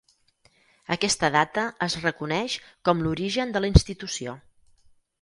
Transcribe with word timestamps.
Aquesta 0.95 1.29
data 1.35 1.67
es 1.87 1.99
reconeix 2.07 2.57
com 2.91 3.07
l'origen 3.09 3.57
de 3.59 3.67
la 3.67 3.75
institució. 3.77 4.39